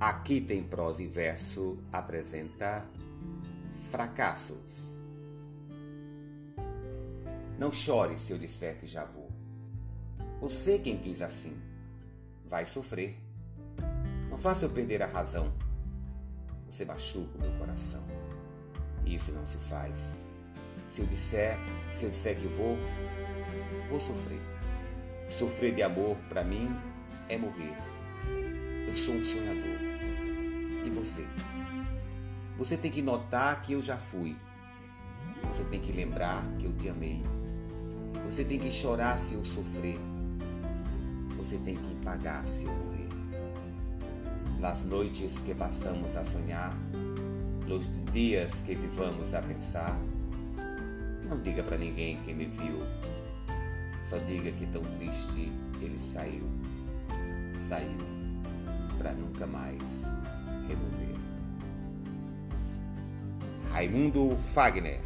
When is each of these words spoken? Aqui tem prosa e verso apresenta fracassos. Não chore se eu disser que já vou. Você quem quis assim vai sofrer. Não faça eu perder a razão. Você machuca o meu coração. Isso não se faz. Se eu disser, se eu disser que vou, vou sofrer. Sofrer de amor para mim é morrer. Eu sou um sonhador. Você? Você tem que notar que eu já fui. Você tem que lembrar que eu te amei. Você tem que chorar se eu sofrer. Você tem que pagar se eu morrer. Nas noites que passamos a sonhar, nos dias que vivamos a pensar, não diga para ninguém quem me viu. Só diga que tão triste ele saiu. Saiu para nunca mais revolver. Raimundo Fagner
Aqui 0.00 0.40
tem 0.40 0.62
prosa 0.62 1.02
e 1.02 1.06
verso 1.06 1.78
apresenta 1.92 2.84
fracassos. 3.90 4.90
Não 7.58 7.72
chore 7.72 8.18
se 8.18 8.32
eu 8.32 8.38
disser 8.38 8.78
que 8.78 8.86
já 8.86 9.04
vou. 9.04 9.30
Você 10.40 10.78
quem 10.78 10.98
quis 10.98 11.22
assim 11.22 11.56
vai 12.44 12.66
sofrer. 12.66 13.16
Não 14.28 14.36
faça 14.36 14.64
eu 14.64 14.70
perder 14.70 15.02
a 15.02 15.06
razão. 15.06 15.52
Você 16.66 16.84
machuca 16.84 17.38
o 17.38 17.40
meu 17.40 17.56
coração. 17.58 18.02
Isso 19.06 19.30
não 19.30 19.46
se 19.46 19.58
faz. 19.58 20.16
Se 20.88 21.00
eu 21.00 21.06
disser, 21.06 21.56
se 21.96 22.04
eu 22.04 22.10
disser 22.10 22.36
que 22.36 22.46
vou, 22.46 22.76
vou 23.88 24.00
sofrer. 24.00 24.40
Sofrer 25.30 25.74
de 25.74 25.82
amor 25.82 26.16
para 26.28 26.42
mim 26.42 26.68
é 27.28 27.38
morrer. 27.38 27.76
Eu 28.88 28.94
sou 28.94 29.14
um 29.14 29.24
sonhador. 29.24 29.93
Você? 31.04 31.26
Você 32.56 32.78
tem 32.78 32.90
que 32.90 33.02
notar 33.02 33.60
que 33.60 33.74
eu 33.74 33.82
já 33.82 33.98
fui. 33.98 34.34
Você 35.50 35.62
tem 35.64 35.78
que 35.78 35.92
lembrar 35.92 36.42
que 36.58 36.64
eu 36.64 36.72
te 36.72 36.88
amei. 36.88 37.22
Você 38.24 38.42
tem 38.42 38.58
que 38.58 38.72
chorar 38.72 39.18
se 39.18 39.34
eu 39.34 39.44
sofrer. 39.44 39.98
Você 41.36 41.58
tem 41.58 41.76
que 41.76 41.94
pagar 41.96 42.48
se 42.48 42.64
eu 42.64 42.72
morrer. 42.72 43.08
Nas 44.58 44.82
noites 44.82 45.40
que 45.40 45.54
passamos 45.54 46.16
a 46.16 46.24
sonhar, 46.24 46.74
nos 47.68 47.90
dias 48.10 48.62
que 48.62 48.74
vivamos 48.74 49.34
a 49.34 49.42
pensar, 49.42 50.00
não 51.28 51.38
diga 51.42 51.62
para 51.62 51.76
ninguém 51.76 52.18
quem 52.24 52.34
me 52.34 52.46
viu. 52.46 52.78
Só 54.08 54.16
diga 54.20 54.50
que 54.52 54.64
tão 54.68 54.82
triste 54.96 55.52
ele 55.82 56.00
saiu. 56.00 56.48
Saiu 57.58 57.98
para 58.96 59.12
nunca 59.12 59.46
mais 59.46 60.02
revolver. 60.68 61.18
Raimundo 63.70 64.36
Fagner 64.36 65.00